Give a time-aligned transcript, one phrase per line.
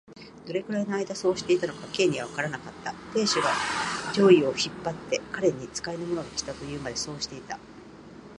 [0.47, 2.91] どれくらいのあいだそうしていたのか、Ｋ にはわからなかった。
[3.13, 3.51] 亭主が
[4.15, 7.59] 上衣を引っ張って、彼に使いの者がきた、というまで、そうしていた。